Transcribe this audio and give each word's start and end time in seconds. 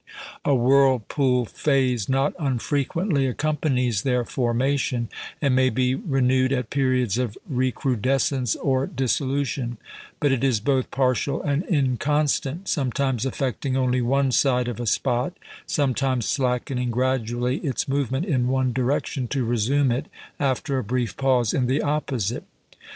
A 0.43 0.55
whirlpool 0.55 1.45
phase 1.45 2.09
not 2.09 2.33
unfrequently 2.39 3.27
accompanies 3.27 4.01
their 4.01 4.25
formation, 4.25 5.09
and 5.43 5.55
may 5.55 5.69
be 5.69 5.93
renewed 5.93 6.51
at 6.51 6.71
periods 6.71 7.19
of 7.19 7.37
recrudescence 7.47 8.55
or 8.55 8.87
dissolution; 8.87 9.77
but 10.19 10.31
it 10.31 10.43
is 10.43 10.59
both 10.59 10.89
partial 10.89 11.43
and 11.43 11.61
inconstant, 11.69 12.67
sometimes 12.67 13.27
affecting 13.27 13.77
only 13.77 14.01
one 14.01 14.31
side 14.31 14.67
of 14.67 14.79
a 14.79 14.87
spot, 14.87 15.37
sometimes 15.67 16.25
slackening 16.25 16.89
gradually 16.89 17.57
its 17.59 17.87
movement 17.87 18.25
in 18.25 18.47
one 18.47 18.73
direction, 18.73 19.27
to 19.27 19.45
resume 19.45 19.91
it, 19.91 20.07
after 20.39 20.79
a 20.79 20.83
brief 20.83 21.15
pause, 21.15 21.53
in 21.53 21.67
the 21.67 21.83
opposite. 21.83 22.45